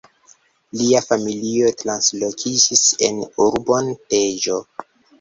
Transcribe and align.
Lia 0.79 1.01
familio 1.07 1.69
translokiĝis 1.83 2.85
en 3.11 3.23
urbon 3.49 3.97
Deĵo. 4.17 4.63